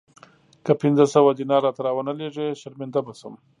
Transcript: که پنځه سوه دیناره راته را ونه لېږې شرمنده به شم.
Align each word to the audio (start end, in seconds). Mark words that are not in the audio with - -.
که 0.65 0.71
پنځه 0.81 1.05
سوه 1.13 1.31
دیناره 1.39 1.63
راته 1.65 1.81
را 1.85 1.91
ونه 1.95 2.13
لېږې 2.19 2.47
شرمنده 2.61 2.99
به 3.05 3.13
شم. 3.19 3.33